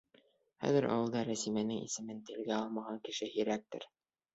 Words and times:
Хәҙер 0.63 0.87
ауылда 0.93 1.21
Рәсимәнең 1.29 1.85
исемен 1.91 2.25
телгә 2.33 2.59
алмаған 2.59 3.03
кеше 3.09 3.33
һирәктер. 3.39 3.93